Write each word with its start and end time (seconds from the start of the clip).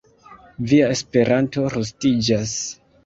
Via 0.71 0.87
Esperanto 0.95 1.67
rustiĝas. 1.75 2.57